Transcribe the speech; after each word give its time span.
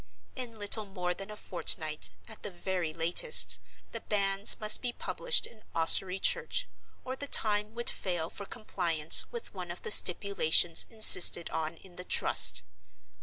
In 0.35 0.57
little 0.57 0.85
more 0.85 1.13
than 1.13 1.29
a 1.29 1.35
fortnight, 1.37 2.09
at 2.27 2.41
the 2.41 2.49
very 2.49 2.91
latest, 2.91 3.59
the 3.91 4.01
Banns 4.01 4.59
must 4.59 4.81
be 4.81 4.91
published 4.91 5.45
in 5.45 5.61
Ossory 5.75 6.17
church, 6.17 6.67
or 7.05 7.15
the 7.15 7.27
time 7.27 7.75
would 7.75 7.87
fail 7.91 8.27
for 8.31 8.47
compliance 8.47 9.31
with 9.31 9.53
one 9.53 9.69
of 9.69 9.83
the 9.83 9.91
stipulations 9.91 10.87
insisted 10.89 11.51
on 11.51 11.77
in 11.77 11.97
the 11.97 12.03
Trust. 12.03 12.63